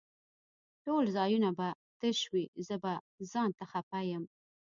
[0.85, 1.67] ټول ځايونه به
[1.99, 2.93] تش وي زه به
[3.31, 4.23] ځانته خپه يم